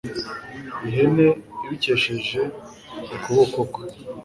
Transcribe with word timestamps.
ihene 0.89 1.27
ibikesheje 1.63 2.41
ukuboko 3.15 3.59
kwe 3.71 3.83